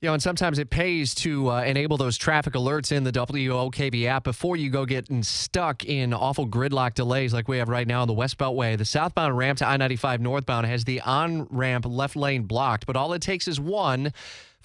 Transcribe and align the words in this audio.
You 0.00 0.06
know, 0.06 0.12
and 0.12 0.22
sometimes 0.22 0.60
it 0.60 0.70
pays 0.70 1.12
to 1.16 1.50
uh, 1.50 1.62
enable 1.62 1.96
those 1.96 2.16
traffic 2.16 2.54
alerts 2.54 2.92
in 2.92 3.02
the 3.02 3.10
WOKV 3.10 4.06
app 4.06 4.22
before 4.22 4.56
you 4.56 4.70
go 4.70 4.86
getting 4.86 5.24
stuck 5.24 5.84
in 5.84 6.14
awful 6.14 6.46
gridlock 6.46 6.94
delays 6.94 7.34
like 7.34 7.48
we 7.48 7.58
have 7.58 7.68
right 7.68 7.86
now 7.86 8.02
on 8.02 8.06
the 8.06 8.14
West 8.14 8.38
Beltway. 8.38 8.78
The 8.78 8.84
southbound 8.84 9.36
ramp 9.36 9.58
to 9.58 9.66
I 9.66 9.76
95 9.76 10.20
northbound 10.20 10.68
has 10.68 10.84
the 10.84 11.00
on 11.00 11.48
ramp 11.50 11.84
left 11.84 12.14
lane 12.14 12.44
blocked, 12.44 12.86
but 12.86 12.94
all 12.94 13.12
it 13.12 13.22
takes 13.22 13.48
is 13.48 13.58
one 13.58 14.12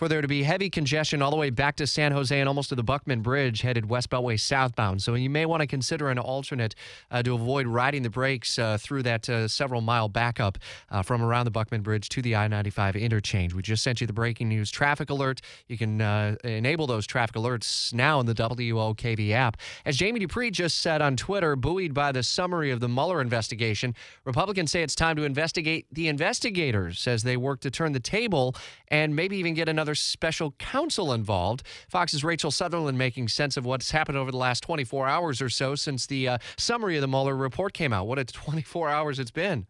for 0.04 0.10
there 0.10 0.22
to 0.22 0.28
be 0.28 0.44
heavy 0.44 0.70
congestion 0.70 1.22
all 1.22 1.32
the 1.32 1.38
way 1.38 1.50
back 1.50 1.78
to 1.78 1.88
San 1.88 2.12
Jose 2.12 2.38
and 2.38 2.50
almost 2.50 2.68
to 2.68 2.76
the 2.76 2.84
Buckman 2.84 3.22
Bridge 3.22 3.62
headed 3.62 3.88
West 3.90 4.10
Beltway 4.10 4.38
southbound. 4.38 5.02
So 5.02 5.14
you 5.14 5.30
may 5.30 5.46
want 5.46 5.62
to 5.62 5.68
consider 5.68 6.10
an 6.10 6.20
alternate 6.20 6.76
uh, 7.10 7.24
to 7.24 7.34
avoid 7.36 7.68
riding 7.68 8.04
the 8.04 8.10
brakes 8.10 8.60
uh, 8.60 8.78
through 8.78 9.04
that 9.04 9.30
uh, 9.30 9.48
several 9.48 9.80
mile 9.80 10.10
backup 10.10 10.58
uh, 10.92 11.04
from 11.04 11.22
around 11.22 11.46
the 11.46 11.52
Buckman 11.52 11.84
Bridge 11.84 12.10
to 12.10 12.22
the 12.22 12.36
I 12.36 12.50
95 12.50 12.98
interchange. 12.98 13.54
We 13.54 13.62
just 13.62 13.82
sent 13.82 14.02
you 14.02 14.08
the 14.08 14.12
breaking 14.12 14.50
news 14.50 14.70
traffic 14.72 15.10
alert. 15.10 15.40
You 15.70 15.78
can 15.78 16.02
uh, 16.02 16.36
enable 16.44 16.86
those 16.86 17.08
traffic 17.08 17.38
alerts 17.38 17.94
now 17.94 18.20
in 18.20 18.26
the 18.26 18.36
WOKV 18.36 19.32
app. 19.32 19.56
As 19.86 19.96
Jamie 19.96 20.20
Dupree 20.20 20.52
just 20.52 20.80
said 20.80 21.02
on 21.02 21.16
Twitter, 21.16 21.56
buoyed 21.56 21.94
by 21.94 22.12
the 22.12 22.24
summary 22.24 22.72
of 22.72 22.82
the 22.82 22.90
Mueller 22.90 23.22
investigation, 23.22 23.96
Republicans 24.26 24.70
say 24.70 24.84
it's 24.84 24.96
time 24.96 25.16
to 25.16 25.24
investigate 25.24 25.86
the 25.94 26.10
investigators 26.10 27.08
as 27.08 27.24
they 27.24 27.38
work 27.38 27.62
to 27.62 27.72
turn 27.72 27.94
the 27.94 28.02
table 28.02 28.54
and 28.90 29.16
maybe 29.16 29.38
even 29.38 29.54
get 29.54 29.70
another 29.70 29.93
special 29.96 30.52
counsel 30.60 31.14
involved. 31.14 31.64
Fox's 31.90 32.24
Rachel 32.24 32.52
Sutherland 32.52 32.98
making 32.98 33.28
sense 33.28 33.58
of 33.58 33.66
what's 33.66 33.92
happened 33.92 34.18
over 34.18 34.32
the 34.32 34.38
last 34.38 34.62
24 34.62 35.08
hours 35.08 35.42
or 35.42 35.50
so 35.50 35.76
since 35.76 36.06
the 36.06 36.28
uh, 36.28 36.38
summary 36.58 36.96
of 36.96 37.02
the 37.02 37.08
Mueller 37.08 37.36
report 37.36 37.74
came 37.74 37.94
out. 37.94 38.08
What 38.08 38.20
a 38.20 38.26
24 38.26 38.90
hours 38.90 39.20
it's 39.20 39.32
been. 39.32 39.68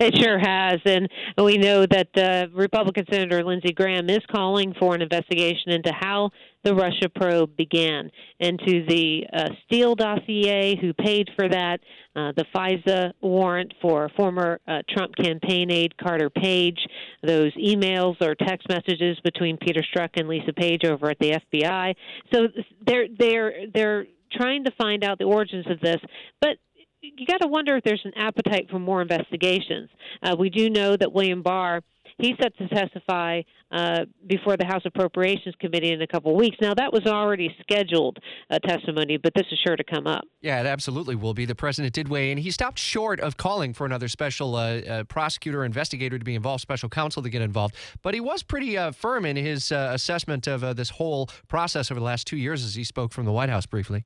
It 0.00 0.16
sure 0.22 0.38
has, 0.38 0.80
and 0.84 1.08
we 1.36 1.58
know 1.58 1.84
that 1.84 2.16
uh, 2.16 2.46
Republican 2.54 3.04
Senator 3.10 3.42
Lindsey 3.42 3.72
Graham 3.72 4.08
is 4.08 4.20
calling 4.30 4.72
for 4.78 4.94
an 4.94 5.02
investigation 5.02 5.72
into 5.72 5.92
how 5.92 6.30
the 6.62 6.74
Russia 6.74 7.08
probe 7.08 7.56
began, 7.56 8.10
into 8.38 8.86
the 8.86 9.26
uh, 9.32 9.48
Steele 9.64 9.94
dossier, 9.96 10.76
who 10.80 10.92
paid 10.92 11.28
for 11.36 11.48
that, 11.48 11.80
uh, 12.14 12.32
the 12.36 12.44
FISA 12.54 13.12
warrant 13.20 13.74
for 13.80 14.08
former 14.16 14.60
uh, 14.68 14.82
Trump 14.88 15.16
campaign 15.16 15.70
aide 15.70 15.96
Carter 15.96 16.30
Page, 16.30 16.78
those 17.22 17.52
emails 17.54 18.20
or 18.20 18.34
text 18.34 18.68
messages 18.68 19.18
between 19.24 19.56
Peter 19.56 19.82
Strzok 19.82 20.10
and 20.14 20.28
Lisa 20.28 20.52
Page 20.52 20.84
over 20.84 21.10
at 21.10 21.18
the 21.18 21.40
FBI. 21.52 21.94
So 22.32 22.48
they're 22.86 23.06
they're 23.18 23.52
they're 23.72 24.06
trying 24.32 24.64
to 24.64 24.70
find 24.72 25.04
out 25.04 25.18
the 25.18 25.24
origins 25.24 25.66
of 25.68 25.80
this, 25.80 25.98
but 26.40 26.58
you 27.00 27.26
got 27.26 27.40
to 27.40 27.48
wonder 27.48 27.76
if 27.76 27.84
there's 27.84 28.04
an 28.04 28.12
appetite 28.16 28.68
for 28.70 28.78
more 28.78 29.02
investigations. 29.02 29.88
Uh, 30.22 30.36
we 30.38 30.50
do 30.50 30.70
know 30.70 30.96
that 30.96 31.12
William 31.12 31.42
Barr 31.42 31.82
he's 32.18 32.34
set 32.40 32.56
to 32.58 32.68
testify 32.68 33.42
uh, 33.70 34.04
before 34.26 34.56
the 34.56 34.64
House 34.64 34.82
Appropriations 34.84 35.54
Committee 35.60 35.92
in 35.92 36.02
a 36.02 36.06
couple 36.06 36.34
weeks. 36.36 36.56
Now 36.60 36.74
that 36.74 36.92
was 36.92 37.06
already 37.06 37.54
scheduled 37.60 38.18
uh, 38.50 38.58
testimony, 38.58 39.16
but 39.16 39.32
this 39.34 39.46
is 39.50 39.58
sure 39.64 39.76
to 39.76 39.84
come 39.84 40.06
up. 40.06 40.24
Yeah, 40.40 40.60
it 40.60 40.66
absolutely 40.66 41.14
will 41.14 41.34
be. 41.34 41.44
The 41.44 41.54
president 41.54 41.94
did 41.94 42.08
weigh 42.08 42.30
in. 42.30 42.38
He 42.38 42.50
stopped 42.50 42.78
short 42.78 43.20
of 43.20 43.36
calling 43.36 43.72
for 43.72 43.86
another 43.86 44.08
special 44.08 44.56
uh, 44.56 44.80
uh 44.80 45.04
prosecutor, 45.04 45.64
investigator 45.64 46.18
to 46.18 46.24
be 46.24 46.34
involved, 46.34 46.60
special 46.60 46.88
counsel 46.88 47.22
to 47.22 47.30
get 47.30 47.42
involved, 47.42 47.74
but 48.02 48.14
he 48.14 48.20
was 48.20 48.42
pretty 48.42 48.76
uh, 48.76 48.90
firm 48.92 49.24
in 49.24 49.36
his 49.36 49.72
uh, 49.72 49.90
assessment 49.92 50.46
of 50.46 50.76
this 50.76 50.90
whole 50.90 51.28
process 51.48 51.90
over 51.90 52.00
the 52.00 52.04
last 52.06 52.26
two 52.26 52.36
years 52.36 52.64
as 52.64 52.74
he 52.74 52.84
spoke 52.84 53.12
from 53.12 53.24
the 53.24 53.32
White 53.32 53.48
House 53.48 53.66
briefly. 53.66 54.04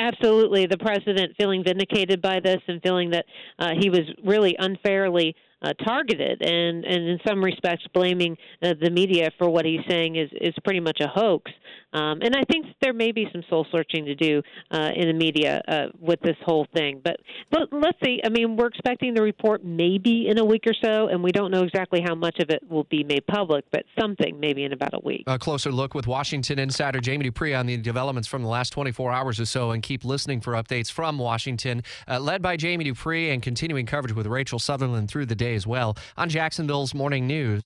Absolutely. 0.00 0.66
The 0.66 0.78
president 0.78 1.36
feeling 1.36 1.62
vindicated 1.62 2.22
by 2.22 2.40
this 2.40 2.60
and 2.66 2.80
feeling 2.82 3.10
that 3.10 3.26
uh, 3.58 3.70
he 3.78 3.90
was 3.90 4.00
really 4.24 4.56
unfairly 4.58 5.34
uh, 5.62 5.72
targeted 5.84 6.42
and, 6.42 6.84
and 6.84 7.08
in 7.08 7.18
some 7.26 7.42
respects 7.42 7.84
blaming 7.92 8.36
uh, 8.62 8.74
the 8.80 8.90
media 8.90 9.30
for 9.38 9.48
what 9.48 9.64
he's 9.64 9.80
saying 9.88 10.16
is, 10.16 10.30
is 10.40 10.54
pretty 10.64 10.80
much 10.80 10.98
a 11.00 11.08
hoax. 11.08 11.50
Um, 11.92 12.20
and 12.22 12.36
I 12.36 12.42
think 12.50 12.66
there 12.80 12.92
may 12.92 13.10
be 13.10 13.26
some 13.32 13.42
soul 13.50 13.66
searching 13.72 14.04
to 14.04 14.14
do 14.14 14.42
uh, 14.70 14.90
in 14.94 15.08
the 15.08 15.12
media 15.12 15.60
uh, 15.66 15.86
with 15.98 16.20
this 16.20 16.36
whole 16.44 16.66
thing. 16.74 17.00
But, 17.02 17.16
but 17.50 17.62
let's 17.72 17.98
see. 18.04 18.20
I 18.24 18.28
mean, 18.28 18.56
we're 18.56 18.68
expecting 18.68 19.12
the 19.14 19.22
report 19.22 19.64
maybe 19.64 20.28
in 20.28 20.38
a 20.38 20.44
week 20.44 20.64
or 20.66 20.74
so, 20.84 21.08
and 21.08 21.22
we 21.22 21.32
don't 21.32 21.50
know 21.50 21.64
exactly 21.64 22.00
how 22.00 22.14
much 22.14 22.38
of 22.38 22.50
it 22.50 22.62
will 22.70 22.84
be 22.84 23.02
made 23.02 23.26
public, 23.26 23.64
but 23.72 23.84
something 23.98 24.38
maybe 24.38 24.64
in 24.64 24.72
about 24.72 24.94
a 24.94 25.00
week. 25.00 25.24
A 25.26 25.38
closer 25.38 25.72
look 25.72 25.94
with 25.94 26.06
Washington 26.06 26.58
insider 26.58 27.00
Jamie 27.00 27.24
Dupree 27.24 27.54
on 27.54 27.66
the 27.66 27.76
developments 27.76 28.28
from 28.28 28.42
the 28.42 28.48
last 28.48 28.70
24 28.70 29.12
hours 29.12 29.40
or 29.40 29.46
so, 29.46 29.72
and 29.72 29.82
keep 29.82 30.04
listening 30.04 30.40
for 30.40 30.52
updates 30.52 30.92
from 30.92 31.18
Washington, 31.18 31.82
uh, 32.06 32.20
led 32.20 32.40
by 32.40 32.56
Jamie 32.56 32.84
Dupree 32.84 33.30
and 33.30 33.42
continuing 33.42 33.86
coverage 33.86 34.14
with 34.14 34.26
Rachel 34.26 34.60
Sutherland 34.60 35.08
through 35.08 35.26
the 35.26 35.34
day 35.34 35.49
as 35.54 35.66
well 35.66 35.96
on 36.16 36.28
Jacksonville's 36.28 36.94
Morning 36.94 37.26
News. 37.26 37.62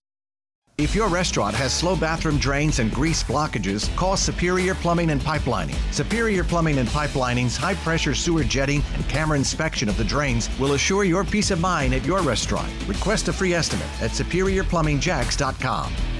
If 0.76 0.92
your 0.92 1.08
restaurant 1.08 1.54
has 1.54 1.72
slow 1.72 1.94
bathroom 1.94 2.38
drains 2.38 2.80
and 2.80 2.90
grease 2.90 3.22
blockages, 3.22 3.94
call 3.94 4.16
Superior 4.16 4.74
Plumbing 4.74 5.10
and 5.10 5.20
Pipelining. 5.20 5.76
Superior 5.92 6.42
Plumbing 6.42 6.78
and 6.78 6.88
Pipelining's 6.88 7.56
high 7.56 7.74
pressure 7.74 8.12
sewer 8.12 8.42
jetting 8.42 8.82
and 8.94 9.08
camera 9.08 9.38
inspection 9.38 9.88
of 9.88 9.96
the 9.96 10.02
drains 10.02 10.50
will 10.58 10.72
assure 10.72 11.04
your 11.04 11.22
peace 11.22 11.52
of 11.52 11.60
mind 11.60 11.94
at 11.94 12.04
your 12.04 12.22
restaurant. 12.22 12.68
Request 12.88 13.28
a 13.28 13.32
free 13.32 13.54
estimate 13.54 13.86
at 14.02 14.10
superiorplumbingjacks.com. 14.10 16.13